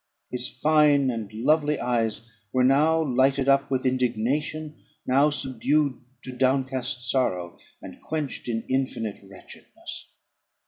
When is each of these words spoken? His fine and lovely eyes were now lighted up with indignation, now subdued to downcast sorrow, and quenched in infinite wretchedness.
His 0.31 0.47
fine 0.49 1.11
and 1.11 1.31
lovely 1.31 1.79
eyes 1.79 2.31
were 2.51 2.63
now 2.63 3.03
lighted 3.03 3.47
up 3.47 3.69
with 3.69 3.85
indignation, 3.85 4.81
now 5.05 5.29
subdued 5.29 6.01
to 6.23 6.35
downcast 6.35 7.07
sorrow, 7.07 7.59
and 7.83 8.01
quenched 8.01 8.49
in 8.49 8.63
infinite 8.67 9.19
wretchedness. 9.21 10.11